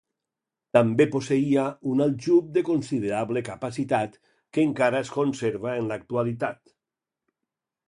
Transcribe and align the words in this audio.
També 0.77 1.05
posseïa 1.15 1.65
un 1.91 2.01
aljub 2.05 2.47
de 2.55 2.63
considerable 2.71 3.45
capacitat 3.51 4.17
que 4.59 4.67
encara 4.71 5.05
es 5.05 5.15
conserva 5.19 5.77
en 5.83 5.93
l'actualitat. 5.93 6.67